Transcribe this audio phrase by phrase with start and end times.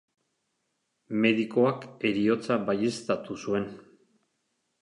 [1.25, 3.73] Medikuak heriotza baieztatu zuen.